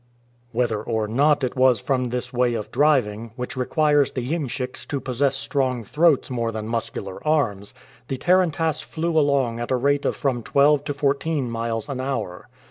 [0.51, 4.99] Whether or not it was from this way of driving, which requires the iemschiks to
[4.99, 7.75] possess strong throats more than muscular arms,
[8.07, 12.49] the tarantass flew along at a rate of from twelve to fourteen miles an hour.